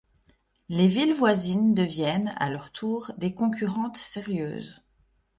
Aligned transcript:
Les 0.67 0.87
villes 0.87 1.13
voisines 1.13 1.75
deviennent, 1.75 2.33
à 2.37 2.49
leur 2.49 2.71
tour, 2.71 3.11
des 3.19 3.35
concurrentes 3.35 3.97
sérieuses. 3.97 4.83